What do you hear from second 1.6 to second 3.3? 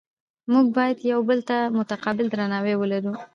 متقابل درناوی ولرو